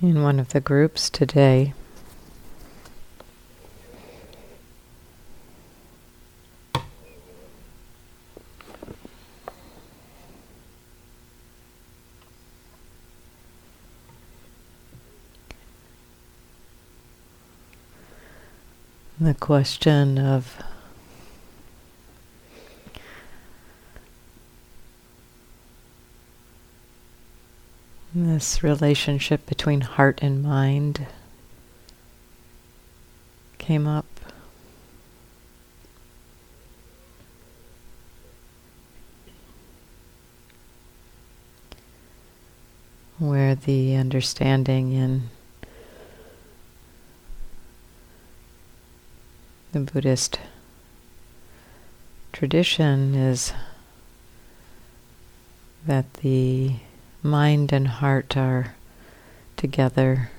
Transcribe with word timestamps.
in 0.00 0.22
one 0.22 0.38
of 0.38 0.48
the 0.50 0.60
groups 0.60 1.10
today. 1.10 1.74
The 19.20 19.34
question 19.34 20.16
of 20.16 20.56
this 28.38 28.62
relationship 28.62 29.44
between 29.46 29.80
heart 29.80 30.20
and 30.22 30.44
mind 30.44 31.04
came 33.58 33.84
up. 33.84 34.06
Where 43.18 43.56
the 43.56 43.96
understanding 43.96 44.92
in 44.92 45.30
the 49.72 49.80
Buddhist 49.80 50.38
tradition 52.32 53.16
is 53.16 53.52
that 55.84 56.14
the 56.14 56.76
mind 57.22 57.72
and 57.72 57.88
heart 57.88 58.36
are 58.36 58.74
together, 59.56 60.30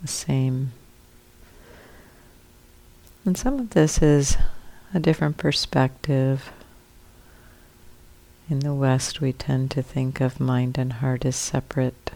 the 0.00 0.08
same. 0.08 0.72
And 3.24 3.36
some 3.36 3.58
of 3.60 3.70
this 3.70 4.02
is 4.02 4.36
a 4.94 5.00
different 5.00 5.36
perspective. 5.36 6.50
In 8.48 8.60
the 8.60 8.74
West, 8.74 9.20
we 9.20 9.32
tend 9.32 9.70
to 9.72 9.82
think 9.82 10.20
of 10.20 10.40
mind 10.40 10.76
and 10.76 10.94
heart 10.94 11.24
as 11.24 11.36
separate. 11.36 12.10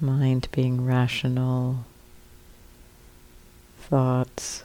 Mind 0.00 0.48
being 0.52 0.84
rational, 0.84 1.84
thoughts, 3.80 4.62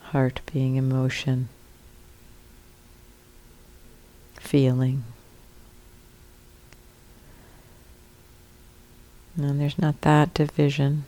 heart 0.00 0.40
being 0.52 0.76
emotion, 0.76 1.48
feeling. 4.38 5.04
And 9.38 9.60
there's 9.60 9.78
not 9.78 10.00
that 10.00 10.34
division 10.34 11.04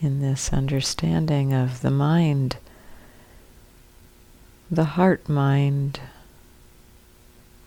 in 0.00 0.20
this 0.20 0.52
understanding 0.52 1.54
of 1.54 1.80
the 1.80 1.92
mind, 1.92 2.56
the 4.68 4.84
heart 4.84 5.28
mind, 5.28 6.00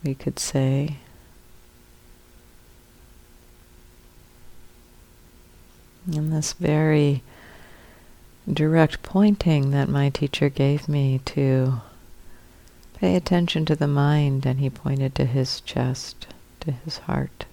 we 0.04 0.14
could 0.14 0.38
say. 0.38 0.98
And 6.12 6.34
this 6.34 6.52
very 6.52 7.24
direct 8.52 9.02
pointing 9.02 9.72
that 9.72 9.88
my 9.88 10.10
teacher 10.10 10.50
gave 10.50 10.90
me 10.90 11.22
to 11.26 11.82
pay 12.96 13.16
attention 13.16 13.64
to 13.66 13.78
the 13.78 13.88
mind, 13.88 14.46
and 14.46 14.60
he 14.60 14.70
pointed 14.70 15.16
to 15.16 15.26
his 15.26 15.62
chest 15.62 16.28
to 16.62 16.72
his 16.72 17.00
heart. 17.00 17.46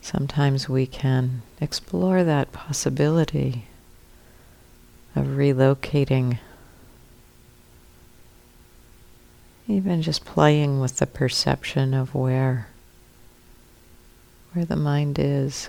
Sometimes 0.00 0.70
we 0.70 0.86
can 0.86 1.42
explore 1.60 2.24
that 2.24 2.50
possibility 2.50 3.66
of 5.14 5.26
relocating, 5.26 6.38
even 9.66 10.00
just 10.00 10.24
playing 10.24 10.80
with 10.80 10.96
the 10.96 11.06
perception 11.06 11.92
of 11.92 12.14
where 12.14 12.68
where 14.54 14.64
the 14.64 14.76
mind 14.76 15.18
is. 15.18 15.68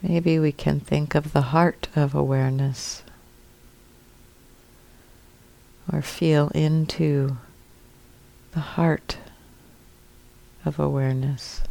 Maybe 0.00 0.38
we 0.38 0.52
can 0.52 0.78
think 0.78 1.16
of 1.16 1.32
the 1.32 1.50
heart 1.50 1.88
of 1.96 2.14
awareness 2.14 3.02
or 5.92 6.02
feel 6.02 6.48
into 6.48 7.36
the 8.52 8.60
heart 8.60 9.16
of 10.64 10.78
awareness. 10.78 11.62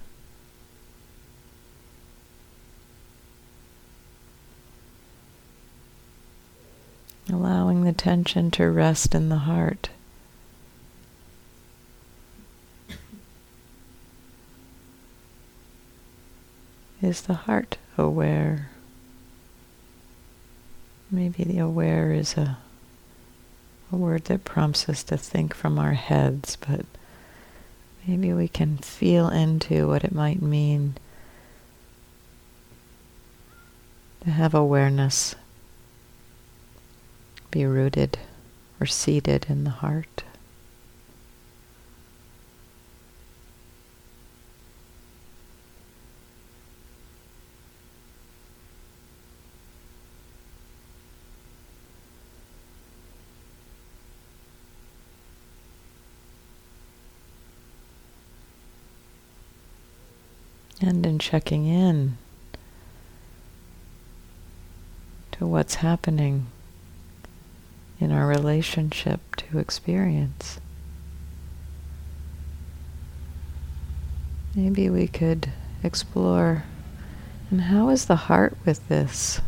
Allowing 7.29 7.83
the 7.83 7.93
tension 7.93 8.49
to 8.51 8.69
rest 8.69 9.13
in 9.13 9.29
the 9.29 9.37
heart. 9.37 9.89
Is 17.01 17.21
the 17.21 17.33
heart 17.33 17.77
aware? 17.97 18.69
Maybe 21.11 21.43
the 21.43 21.59
aware 21.59 22.11
is 22.11 22.35
a 22.35 22.57
a 23.91 23.95
word 23.95 24.25
that 24.25 24.43
prompts 24.43 24.89
us 24.89 25.03
to 25.03 25.17
think 25.17 25.53
from 25.53 25.79
our 25.79 25.93
heads, 25.93 26.57
but 26.67 26.85
maybe 28.05 28.33
we 28.33 28.47
can 28.47 28.77
feel 28.77 29.29
into 29.29 29.87
what 29.87 30.03
it 30.03 30.13
might 30.13 30.41
mean 30.41 30.95
to 34.23 34.29
have 34.29 34.53
awareness 34.53 35.35
be 37.49 37.65
rooted 37.65 38.19
or 38.79 38.85
seated 38.85 39.45
in 39.49 39.63
the 39.63 39.69
heart. 39.69 40.23
And 60.81 61.05
in 61.05 61.19
checking 61.19 61.65
in 61.65 62.17
to 65.31 65.45
what's 65.45 65.75
happening 65.75 66.47
in 67.99 68.11
our 68.11 68.27
relationship 68.27 69.35
to 69.35 69.59
experience. 69.59 70.59
Maybe 74.55 74.89
we 74.89 75.07
could 75.07 75.51
explore 75.83 76.63
and 77.49 77.61
how 77.61 77.89
is 77.89 78.05
the 78.05 78.15
heart 78.15 78.57
with 78.65 78.87
this? 78.89 79.39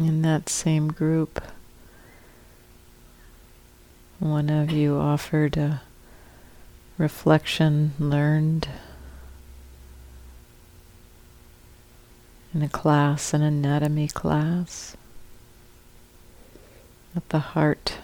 In 0.00 0.22
that 0.22 0.48
same 0.48 0.88
group, 0.88 1.42
one 4.18 4.48
of 4.48 4.70
you 4.70 4.96
offered 4.96 5.58
a 5.58 5.82
reflection 6.96 7.92
learned 7.98 8.66
in 12.54 12.62
a 12.62 12.68
class, 12.70 13.34
an 13.34 13.42
anatomy 13.42 14.08
class, 14.08 14.96
that 17.12 17.28
the 17.28 17.38
heart 17.38 17.96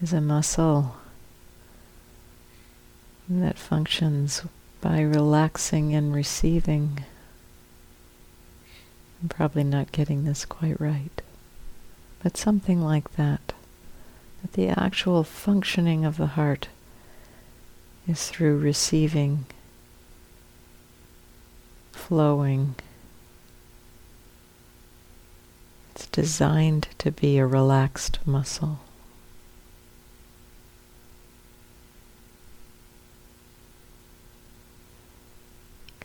is 0.00 0.14
a 0.14 0.22
muscle 0.22 0.96
that 3.28 3.58
functions 3.58 4.42
by 4.80 5.02
relaxing 5.02 5.94
and 5.94 6.14
receiving. 6.14 7.04
I'm 9.24 9.30
probably 9.30 9.64
not 9.64 9.90
getting 9.90 10.24
this 10.24 10.44
quite 10.44 10.78
right, 10.78 11.22
but 12.22 12.36
something 12.36 12.82
like 12.82 13.12
that. 13.12 13.54
That 14.42 14.52
the 14.52 14.68
actual 14.68 15.24
functioning 15.24 16.04
of 16.04 16.18
the 16.18 16.26
heart 16.26 16.68
is 18.06 18.28
through 18.28 18.58
receiving, 18.58 19.46
flowing. 21.92 22.74
It's 25.94 26.06
designed 26.08 26.88
to 26.98 27.10
be 27.10 27.38
a 27.38 27.46
relaxed 27.46 28.18
muscle. 28.26 28.80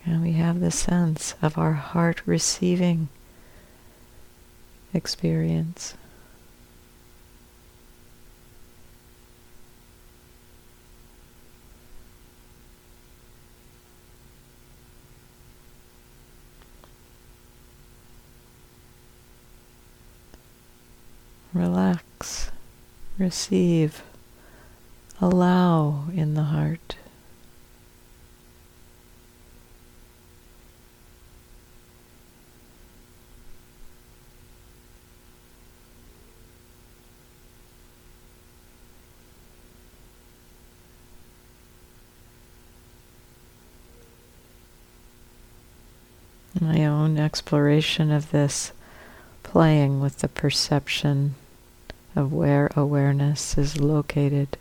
And 0.04 0.22
we 0.22 0.32
have 0.32 0.60
the 0.60 0.70
sense 0.70 1.34
of 1.42 1.58
our 1.58 1.74
heart 1.74 2.22
receiving 2.26 3.08
experience. 4.94 5.94
Relax, 21.52 22.50
receive, 23.18 24.02
allow 25.20 26.04
in 26.14 26.34
the 26.34 26.44
heart. 26.44 26.96
My 46.60 46.84
own 46.84 47.18
exploration 47.18 48.10
of 48.10 48.30
this, 48.30 48.72
playing 49.42 50.00
with 50.00 50.18
the 50.18 50.28
perception 50.28 51.34
of 52.14 52.32
where 52.32 52.70
awareness 52.76 53.56
is 53.56 53.80
located, 53.80 54.58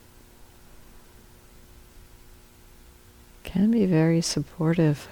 can 3.43 3.71
be 3.71 3.85
very 3.85 4.21
supportive 4.21 5.07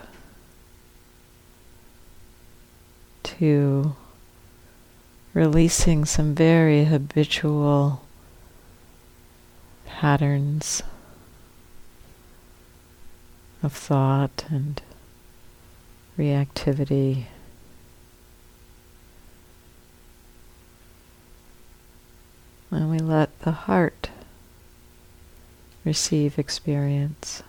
to 3.24 3.96
releasing 5.34 6.06
some 6.06 6.34
very 6.34 6.86
habitual 6.86 8.02
patterns 9.86 10.82
of 13.62 13.74
thought 13.74 14.46
and 14.50 14.82
reactivity. 16.18 17.26
And 22.72 22.92
we 22.92 23.00
let 23.00 23.40
the 23.40 23.52
heart 23.52 24.10
receive 25.86 26.38
experience. 26.38 27.44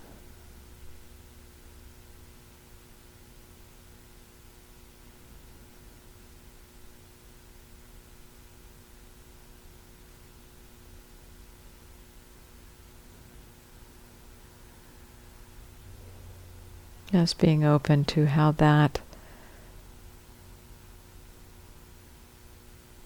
Just 17.19 17.39
being 17.39 17.65
open 17.65 18.05
to 18.05 18.27
how 18.27 18.53
that 18.53 19.01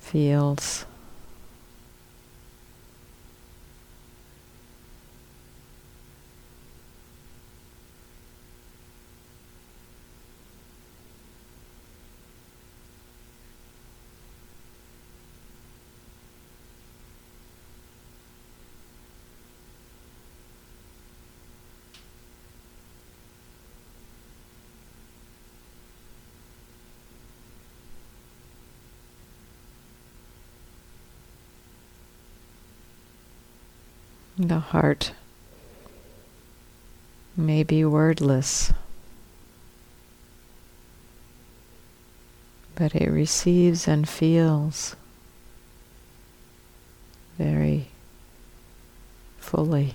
feels. 0.01 0.85
The 34.43 34.59
heart 34.59 35.13
may 37.37 37.63
be 37.63 37.85
wordless, 37.85 38.73
but 42.75 42.93
it 42.97 43.09
receives 43.09 43.87
and 43.87 44.09
feels 44.09 44.97
very 47.39 47.87
fully. 49.39 49.95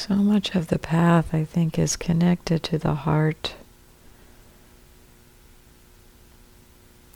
So 0.00 0.14
much 0.14 0.54
of 0.54 0.68
the 0.68 0.78
path, 0.78 1.34
I 1.34 1.44
think, 1.44 1.78
is 1.78 1.94
connected 1.94 2.62
to 2.62 2.78
the 2.78 2.94
heart, 2.94 3.52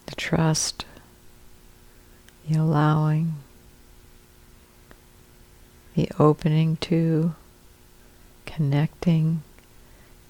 the 0.04 0.14
trust, 0.16 0.84
the 2.46 2.58
allowing, 2.58 3.36
the 5.94 6.10
opening 6.18 6.76
to, 6.82 7.34
connecting, 8.44 9.42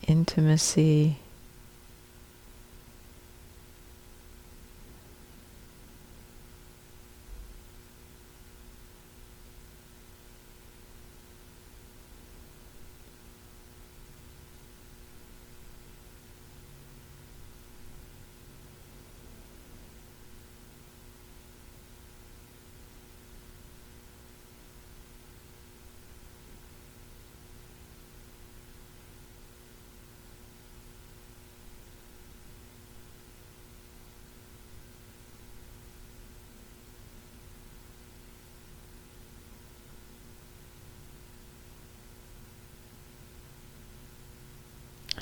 intimacy. 0.07 1.19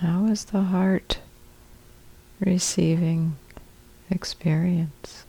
How 0.03 0.27
is 0.27 0.47
the 0.47 0.63
heart 0.63 1.21
receiving 2.41 3.37
experience? 4.11 5.27